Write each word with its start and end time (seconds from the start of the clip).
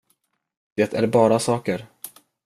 Det 0.75 0.93
är 0.93 1.07
bara 1.07 1.39
saker. 1.39 1.85